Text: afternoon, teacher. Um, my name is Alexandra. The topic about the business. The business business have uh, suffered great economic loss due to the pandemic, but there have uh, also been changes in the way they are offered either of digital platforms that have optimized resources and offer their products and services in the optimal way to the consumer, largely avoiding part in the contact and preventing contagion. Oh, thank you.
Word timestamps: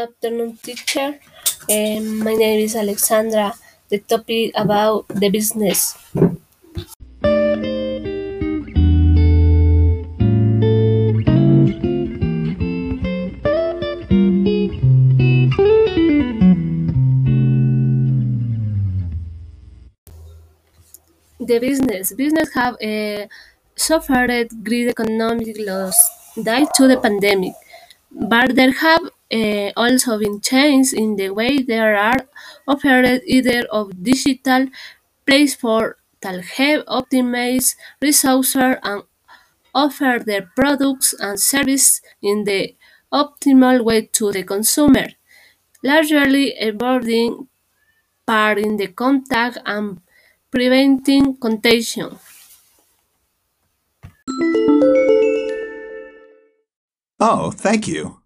afternoon, 0.00 0.56
teacher. 0.62 1.20
Um, 1.68 2.24
my 2.24 2.34
name 2.34 2.64
is 2.64 2.74
Alexandra. 2.74 3.52
The 3.90 3.98
topic 3.98 4.52
about 4.56 5.06
the 5.08 5.28
business. 5.28 5.94
The 21.40 21.58
business 21.58 22.12
business 22.14 22.54
have 22.54 22.76
uh, 22.80 23.26
suffered 23.74 24.48
great 24.62 24.88
economic 24.88 25.56
loss 25.58 25.98
due 26.36 26.68
to 26.76 26.86
the 26.86 26.96
pandemic, 26.96 27.54
but 28.12 28.54
there 28.56 28.72
have 28.72 29.10
uh, 29.32 29.70
also 29.76 30.18
been 30.18 30.40
changes 30.40 30.92
in 30.92 31.16
the 31.16 31.30
way 31.30 31.62
they 31.62 31.78
are 31.78 32.16
offered 32.66 33.20
either 33.26 33.62
of 33.70 34.02
digital 34.02 34.66
platforms 35.26 35.94
that 36.22 36.44
have 36.58 36.84
optimized 36.86 37.76
resources 38.02 38.76
and 38.82 39.02
offer 39.74 40.18
their 40.24 40.50
products 40.56 41.14
and 41.20 41.40
services 41.40 42.02
in 42.22 42.44
the 42.44 42.74
optimal 43.12 43.82
way 43.84 44.02
to 44.02 44.32
the 44.32 44.42
consumer, 44.44 45.08
largely 45.84 46.54
avoiding 46.58 47.48
part 48.26 48.58
in 48.58 48.76
the 48.78 48.88
contact 48.88 49.58
and 49.66 50.00
preventing 50.50 51.36
contagion. 51.36 52.18
Oh, 57.20 57.50
thank 57.52 57.86
you. 57.86 58.19